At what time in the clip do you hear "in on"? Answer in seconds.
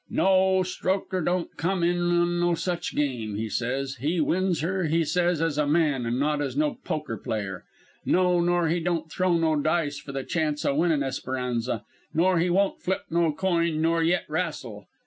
1.83-2.39